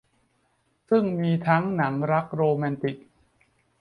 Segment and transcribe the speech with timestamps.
[0.89, 2.97] ซึ่งมีทั้งหนังรักโรแมนติก